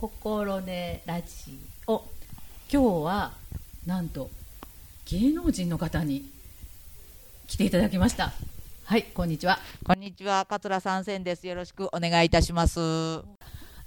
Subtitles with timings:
[0.00, 2.02] 心根ラジオ
[2.72, 3.32] 今日は
[3.84, 4.30] なんと
[5.10, 6.32] 芸能人の方に
[7.46, 8.32] 来ていただきました
[8.86, 11.46] はいこんにちはこんにちは、桂三千です。
[11.46, 12.80] よろしくお願いいたします。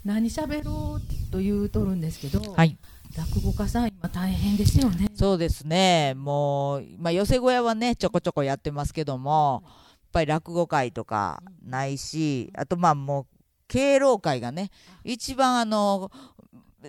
[0.06, 2.78] 何喋ろうと言うとるんですけど、はい、
[3.18, 6.14] 落語家さん今大変ですよねそうですね。
[6.16, 9.64] もう、まあ、寄せ小屋はね、ちょこちょこやってますけども。
[9.66, 9.72] やっ
[10.14, 13.33] ぱり落語会とかないし、あと、まあ、もう。
[13.74, 14.70] 敬老会がね、
[15.04, 16.12] 一番あの。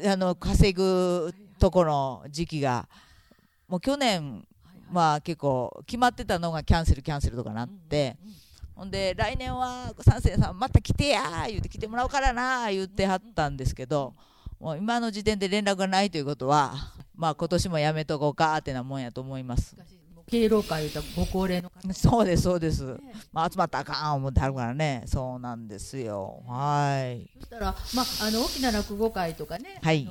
[0.07, 2.89] あの、稼ぐところの時期が。
[3.69, 4.47] もう去年、
[4.91, 8.19] まあ、結構決まってたのがキャンセルキャンセルとかなって。
[8.75, 14.15] ほんで来年は三世さんまた来てや言うて来てもらうからな言ってはったんですけど
[14.59, 16.75] もう今の時点で連絡がないということは
[17.15, 19.77] まあ今年もやめとこうかってなもんやと思います
[20.27, 21.81] 敬老会言うたらご高齢の方。
[21.93, 22.99] そうですそうです、
[23.33, 25.03] まあ、集まったらあかん思ってはるからね。
[25.07, 26.43] そうなんですよ。
[26.47, 27.31] はい。
[27.41, 30.09] そしたら、まあ、あの大きな落語会とかね、はい。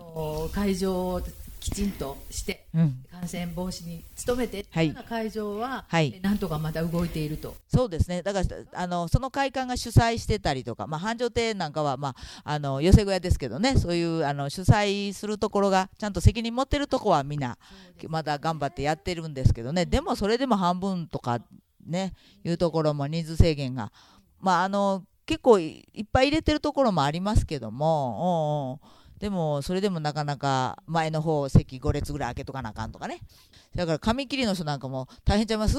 [0.54, 1.22] 会場を
[1.64, 3.06] きちんとしてうん。
[3.10, 4.88] 感染防止に努めてってはい。
[4.88, 6.14] いうような会場は、はい。
[6.14, 7.56] えなんとかまだ動いていると。
[7.74, 8.22] そうですね。
[8.22, 13.78] だからあのその会館が主催してたりとか、まあ、繁盛亭なんかは、まあ、あの寄せ小屋ですけどね。
[13.78, 17.58] そういうあの主催するところがちゃんと責任持ってるとこはみんな
[18.10, 19.86] まだ頑張ってやってるんですけどね。
[19.86, 21.40] でもそれでも半分とか
[21.86, 23.92] ねいうところも人数制限が
[24.42, 33.20] まああの結構いいっぱい入れてるところもありますけどもおうおうでもそれでもなかなか前の方席5列ぐらい開けとかなあかんとかね。
[33.76, 35.78] だから紙切りの人なんかも大変ちゃいます？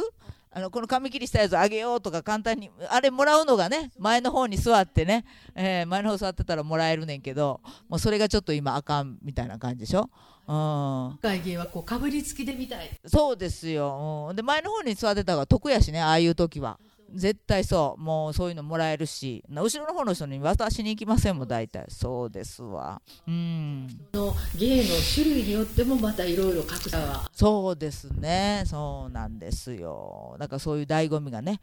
[0.57, 5.25] あのこの紙切りしたやつあげようとか簡単にあれもらうのがね前の方に座ってね、
[5.57, 10.09] えー前の方座ってたらもらえるねんけどもうそれがちょっと今あかんみたいな感じでしょ、
[10.47, 12.89] うん、会議はこうかぶりつきで見たい。
[13.05, 16.79] そうですよ、うん、で前の方に座ってた方が得やしねああいう時は
[17.15, 19.45] 絶対そうもうそういうのもらえるし。
[19.49, 21.87] な後ろの方の人に渡しに行きませんもん大体。
[21.89, 23.01] そうですわ。
[23.27, 23.89] うん。
[24.13, 27.31] その芸の種類によってもまたいろいろ格差が。
[27.33, 28.65] そうですね。
[28.67, 30.37] そうなんですよ。
[30.39, 31.61] だからそういう醍醐味がね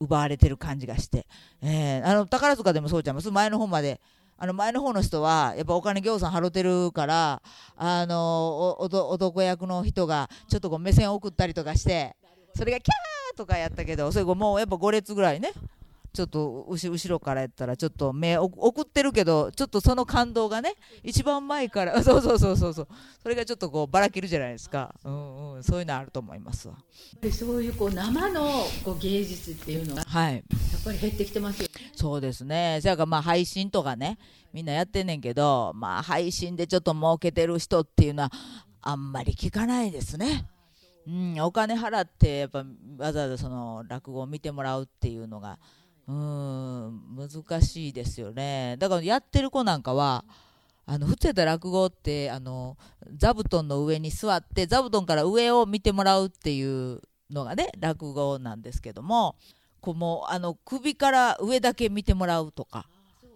[0.00, 1.26] 奪われてる感じがして、
[1.62, 3.30] えーあの宝塚でもそうちゃいます？
[3.30, 4.00] 前の方まで。
[4.36, 7.40] あの前の方の人はやっぱお金ぎょうさん払ってるから
[7.76, 12.16] あのおおど男役の人がちょっとこう目線を送ったりとかして
[12.56, 15.52] それがキャーとかやったけどそれがもうやっぱ5列ぐらいね。
[16.14, 22.88] ちょっと後後ろからやったらちょっと目お送ってるけどちょっとその感動がね一番前から そうそうそうそうそう。
[23.20, 26.76] それがちょっとこうばらけるじゃないですか、うんうん、そういうのあると思いますわ。
[27.20, 30.38] でそういうこう生のこう芸術っていうのがやはい。
[30.38, 30.42] っ
[30.84, 31.90] ぱり減ってきてますよね。
[31.96, 32.78] そうですね。
[32.80, 34.16] そやからまあ配信とかね
[34.52, 38.30] みんなやってんねんけどまあ配信でちょっと儲けてる人っていうのは
[38.82, 40.46] あんまり聞かないですね
[41.06, 42.64] うん、お金払ってやっぱ
[42.98, 45.58] わざわざその落語を見てもらうっていうのが
[46.06, 48.76] うん難しいですよね。
[48.78, 50.24] だからやってる子なんかは
[50.86, 52.76] あの普通やったら落語ってあの
[53.16, 56.62] 座布団の上に座って座布団から上を見てもらうってい
[56.92, 57.00] う
[57.30, 59.36] のがね落語なんですけども
[59.80, 62.86] こうもあの首から上だけ見てもらうとか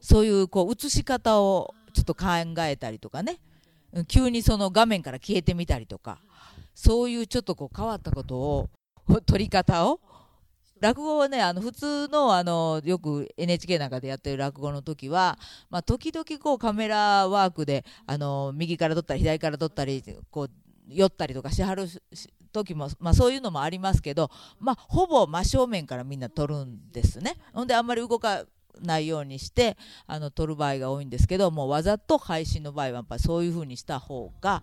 [0.00, 2.26] そういうこう映し方をちょっと考
[2.60, 3.38] えたりとかね。
[4.06, 6.18] 急にその画面から消えてみたりとか。
[6.78, 8.70] そういうちょっとこう変わったことを
[9.26, 10.00] 取り方を？
[10.80, 15.36] 落語はねあの普通のあのよく NHK なんかでやってる落語の時は、
[15.70, 20.50] まあ、時々こうカメラワークであの右から撮ったり左から撮ったりこう
[20.86, 21.88] 寄ったりとかしはる
[22.52, 27.34] 時も、まあ、そういうのもありますけど、まあ、ほぼ真正面からみんな撮るんですね。
[27.52, 28.44] ほんであんまり動か
[28.80, 34.62] ないようにしてあの撮る場合が多いんですけどもうわざと配信の場合はやっぱそういう風にした方が、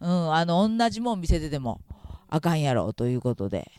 [0.00, 1.80] うん、あの同じもん見せてても
[2.28, 3.70] あかんやろということで。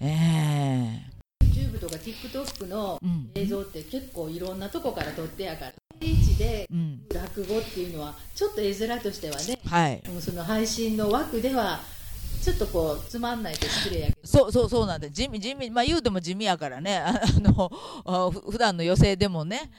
[0.00, 1.44] ええ。
[1.44, 3.30] YouTube とか TikTok のうん。
[3.34, 5.72] 映像って結構いろんなとこから撮ってやから。
[6.00, 10.02] 定位置でうん、落語っていうのはちょっと絵面としてはねはい。
[10.20, 11.80] その配信の枠では
[12.42, 14.18] ちょっとこうつまんないと失礼やけど。
[14.24, 16.96] そうそうそうなんで地味地味まあ言うても地味やからね。
[16.96, 17.70] ああの
[18.32, 19.70] 普段の寄席でもね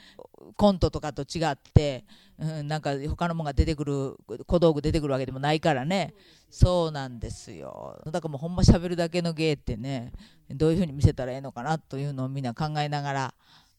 [0.56, 2.04] コントとかと違って、
[2.38, 6.14] うん、なんか他のもんが出てくる小道具出てくるわけでもないからね。
[6.50, 8.00] そうなんですよ。
[8.06, 10.12] だからもうほんま喋るだけの芸ってね
[10.50, 13.34] どういうふうに見せたらええのかなというのをみんな考えながら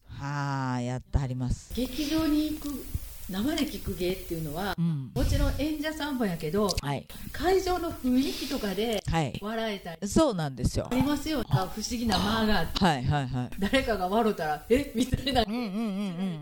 [0.08, 1.72] はあやってはります。
[1.74, 2.84] 劇場に行く
[3.28, 5.10] 生で聞く芸っていうのはうん。
[5.14, 7.08] もちろん演者さんもやけどはい。
[7.32, 9.38] 会場の雰囲気とかではい。
[9.42, 10.08] 笑えたり。
[10.08, 10.88] そうなんですよ。
[10.90, 11.42] ありますよ。
[11.42, 12.84] 不思議な間があって。
[12.84, 13.50] はいはいはい。
[13.58, 14.92] 誰かが笑ったらえ？
[14.94, 15.42] みたいな。
[15.42, 15.70] うんうんうんう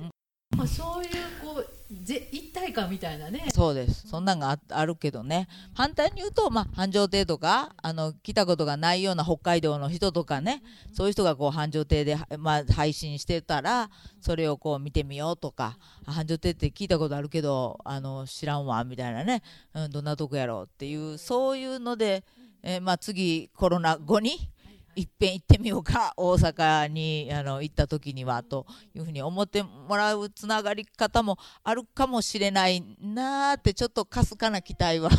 [0.06, 0.13] ん
[0.56, 1.10] まあ、そういう
[1.42, 1.66] こう
[2.02, 3.46] ぜ一体感みたいなね。
[3.52, 4.08] そうです。
[4.08, 5.48] そんなんがああるけどね。
[5.74, 10.62] 反対に言うと、まあ、繁盛亭とかあの来たことがないような北海道の人とかね。
[10.92, 13.90] そういう人がこう繁盛亭で、まあ、配信してたら
[14.20, 15.78] それをこう見てみようとか。
[16.06, 19.42] 繁盛亭って聞いたことあるけどあの知らんわみたいなね、
[19.74, 22.24] うん、どんなとこやろうっていうそういうので、
[22.62, 24.50] えーまあ、次コロナ後に
[24.96, 26.12] いっぺん行ってみようか。
[26.16, 35.10] 大阪にあの行った時にはというふうに思ってもらうつながり方もあるかもしれないなーってちょっとかすかな期待は。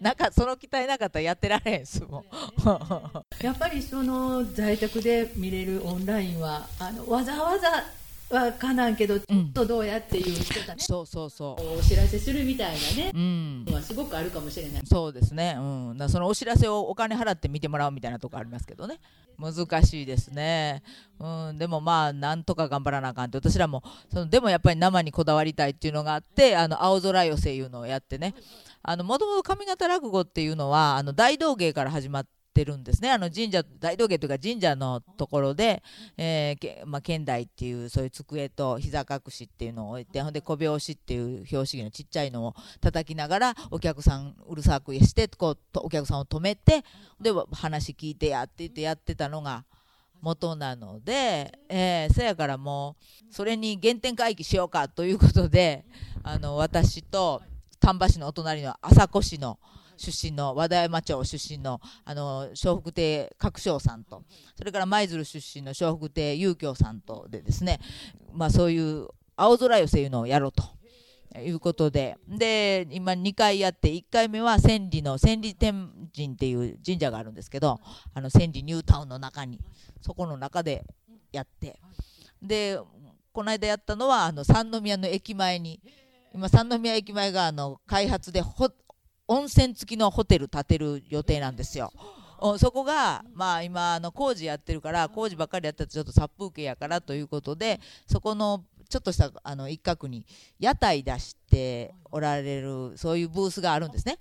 [0.00, 2.24] なんかその期待なかったらやってられへんすもん。
[3.42, 7.84] やっぱりその在宅で見れるオンラインはあのわざわざ
[8.30, 13.10] はかなんけどちょっとどうやっていう人がね、そうそうそお知らせするみたいなね。
[13.12, 13.20] うう
[13.78, 14.82] んすごくあるかもしれない。
[14.84, 19.00] そうですね、うん、そのお知らせをお金払って見てもらうみたいなとこありますけどね。
[19.38, 20.82] 難しいですね、
[21.18, 23.82] うん、でもまあなんとか頑張らなあかんって私らも
[24.12, 28.34] そのでもやっぱり生にこだわりたいっていうのがあってあの青空寄せいうのをやってね。
[28.86, 33.10] もともと上方落語っていうのはあの大道芸から始まってるんですね。
[33.10, 35.82] あの神社大道芸というか神社のところで、
[36.16, 46.84] えーけまあ、剣台っていうそういう机と膝隠しっていうのを置いてほんで小拍子っていう拍子木のちっちゃいのを叩きながらお客さんうるさくしてこうとお客さんを止めて
[47.20, 49.64] で話聞いてやって言ってやってたのが
[50.20, 52.96] 元なので、えー、せやからも
[53.30, 55.84] うそれに原点回帰しようかということで
[56.22, 57.42] あの私と
[57.80, 59.58] 丹波市のお隣の朝来市の
[60.00, 64.24] 出身の和田山町出身のあの笑福亭角章さんと
[64.56, 67.78] それから舞鶴出身の笑福亭遊京さんとでですね、
[68.32, 70.64] まあ、そういう青空寄せいうのをやろうと。
[71.38, 77.78] いうことでで今2回やって1回目は千里の千里天神っていう神社があるんですけど
[78.12, 79.60] あの千里ニュータウンの中に
[80.00, 80.84] そこの中で
[81.30, 81.78] やって
[82.42, 82.80] で
[83.32, 85.80] この間やったのはあの三宮の駅前に
[86.34, 88.68] 今三宮駅前があの開発でほ
[89.30, 91.92] 温泉付きのホテル建てる予定なんですよ。
[92.58, 100.26] そこが、まあ、今あの工事やってるから工事ばっかりやったらちょっと殺風景やからということでそこのちょっとしたあの一角に
[100.58, 104.18] 屋台出しておられるそういうブースがあるんですね。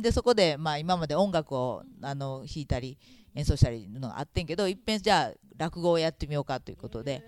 [0.00, 2.96] でそこで、まあ、今まで音楽をあの弾いたり
[3.34, 7.22] 演奏したりのがあってんけどいっぺんじゃあ落語をやってみようかということで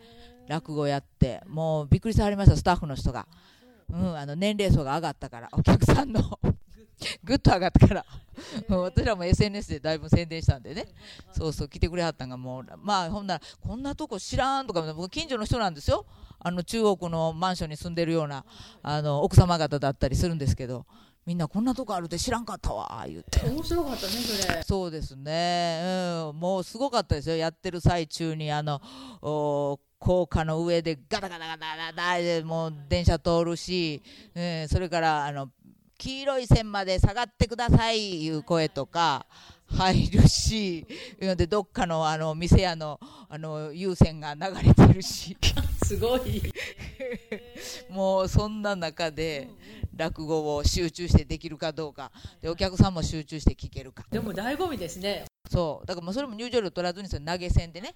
[0.49, 3.27] 落語やってもうびっくりされましたスタッフの人が、
[3.91, 6.23] うん、あの年齢層が上がったからお客さんの
[7.25, 8.05] ぐっと上がったから。
[8.69, 10.87] うん私らも SNS でだいぶ宣伝したんでね。
[11.33, 16.07] そうそう来てくれはったんがもうまあほんならこんなとこ知らんとか僕近所の人なんですよ。
[16.39, 18.45] あの中央区のマンションに住んでるような
[18.83, 20.87] あの奥様方だったりするんですけど。
[21.27, 23.47] みんなこんなとこあるって知らんかったわ言って。
[23.47, 24.63] 面白かったねそれ。
[24.63, 25.81] そうですね、
[26.29, 28.81] うん、もうすごかったですよ、やってる最中にあの
[29.21, 34.03] お高架の上でガタガタガタガタでもう電車通るし、
[34.35, 35.51] うん、それからあの
[36.01, 39.27] 黄色い線まで下がってくださいいう声とか
[39.67, 40.87] 入るし、
[41.21, 42.99] うんでどっかのあの店屋の
[43.29, 45.37] あの有線が流れてるし。
[45.85, 46.43] すごい。
[47.91, 49.51] もうそんな中で
[49.95, 52.11] 落語を集中してできるかどうか。
[52.41, 54.07] でお客さんも集中して聞けるか。
[54.11, 55.27] でも醍醐味ですね。
[55.51, 55.87] そう。
[55.87, 57.95] だからもうそれも入場料取らずにそれ投げ銭でね、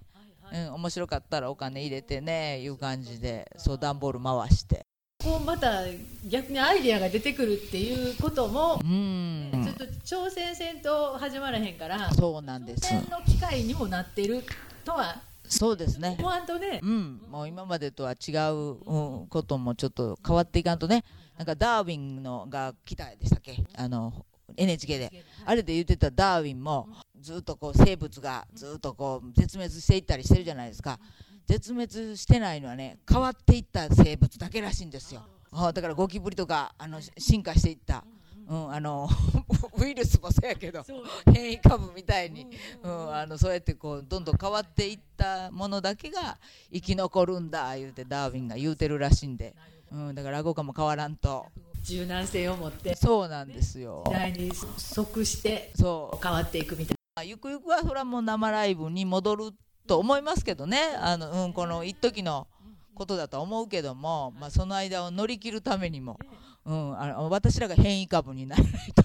[0.52, 4.84] うん、面白かったらお金入れてねいう感じでそう段ボール回して
[5.24, 5.82] こうまた
[6.28, 9.50] 逆にアイデアが出てくるっていうこともうん。
[9.64, 12.82] ちょっと挑戦戦と始まらへんからそうなんです。
[12.84, 14.44] 挑戦の機会にもなってる
[14.84, 15.16] とは
[15.48, 16.16] そうですね。
[16.18, 16.80] 思わんとね。
[16.82, 21.04] うん、もう今までとは違う、うん、こともちょっと変わっていかんとね。
[21.38, 23.56] なんかダーウィンのが来たでしたっけ？
[23.76, 24.12] あの
[24.56, 25.24] NHK で。
[25.44, 26.88] あれで言ってたダーウィンも
[27.20, 30.98] ずっとこう生物がずっとこう絶滅していったりしてるじゃないですか
[31.46, 35.22] 絶滅してないのはね変わっていった生物だけらしいんですよ。
[35.52, 38.04] あだからゴキブリとかあの進化していった、
[38.48, 39.08] うん、あの
[39.78, 40.84] ウイルスもそうやけど
[41.32, 42.48] 変異株みたいに、
[42.82, 46.38] うん、あのそうやってこうどんどん変わっていったものだけが
[46.72, 49.54] 生き残るんだ言うてダーウィンが言うてるらしいんで、
[49.92, 51.46] うん、だから落語家も変わらんと。
[51.82, 54.02] 柔軟性を持ってそうなんですよ。
[54.06, 56.22] 時代に即してそう。
[56.22, 59.52] 変わっていくみたいまあゆくゆくはそれはもう生ライブに戻る
[59.86, 60.78] と思いますけどね。
[60.98, 62.46] あの、うん、この一時の
[62.94, 66.18] ことだと思うけども、まあ、その間を乗り切るためにも、
[66.64, 69.04] うん、あの私らが変異株にならないと。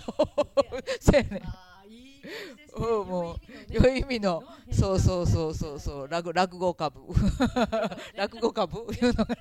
[1.01, 1.41] そうやね。
[2.77, 3.37] もう
[3.69, 6.99] 良い意味のそうそうそうそうそう落落語株。
[8.15, 8.77] 落語株？
[8.93, 9.35] いうのが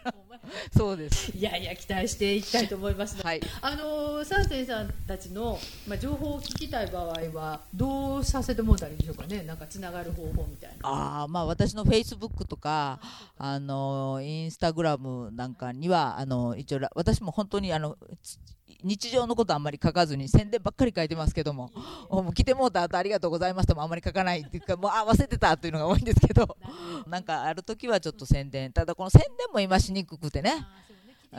[0.76, 1.31] そうです。
[1.37, 3.40] いやいや期待していきたいと思いますはい。
[3.61, 9.43] あの三世さんたちの、まあ、情報を聞きたい場合はどうさせてもらったらいいでしょうかね。
[9.43, 10.76] なんかつながる方法みたいな。
[10.83, 13.00] あーまあ私のフェイスブックとか
[13.38, 18.38] あのインスタグラムなんかにはあの一応ら私も本当にあのつ
[18.82, 21.70] 日常のことあんまり書かずに宣伝ばっかり書いてますけども
[22.11, 26.56] もう来てもうた後ありがとうございますともあんまり書かないっていうかもうあ忘れてたっていうのが多いんですけど
[27.08, 30.66] なんかある時はちょっと宣伝ただこの宣伝も今しにくくてね。
[31.30, 31.38] うん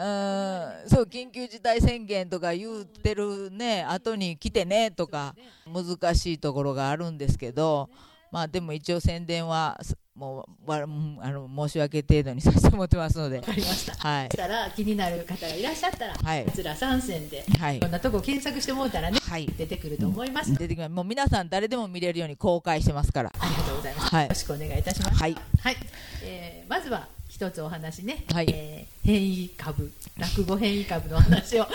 [0.87, 7.89] そう緊急事態宣言とか言ってるね後に来てねとか難しいところがあるんですけど
[8.31, 13.37] まあでも一応宣伝はすもうわうんあの申し訳程度にさせてもらってますので。
[13.37, 13.95] わかりました。
[13.95, 14.27] はい。
[14.27, 16.45] そしたら気になる方がいらっしゃったら、はい。
[16.45, 17.77] 桂三線ではい。
[17.77, 19.47] いろんなとこ検索してもらったらねはい。
[19.47, 20.89] 出てくると思います、出てきます。
[20.89, 23.31] もう皆さん誰でも見れるように公開してますから。
[23.39, 24.23] ありがとうございます、はい。
[24.23, 25.15] よろしくお願いいたします。
[25.15, 25.35] はい。
[25.61, 25.77] はい、
[26.23, 28.47] えーまずは一つお話ね、はい。
[28.49, 31.63] えー変異株落語変異株のお話を。
[31.63, 31.71] はい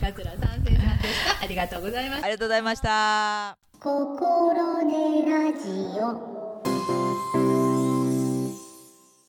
[0.00, 1.42] 桂三線さんでした。
[1.42, 4.52] ありがとうございましたありがとうございました心
[4.88, 6.95] でラジオ。